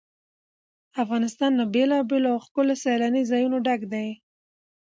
[1.03, 4.07] افغانستان له بېلابېلو او ښکلو سیلاني ځایونو ډک دی.